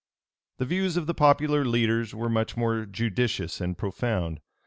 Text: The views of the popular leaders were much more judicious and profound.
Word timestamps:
The 0.57 0.65
views 0.65 0.97
of 0.97 1.05
the 1.05 1.13
popular 1.13 1.63
leaders 1.63 2.15
were 2.15 2.27
much 2.27 2.57
more 2.57 2.87
judicious 2.87 3.61
and 3.61 3.77
profound. 3.77 4.39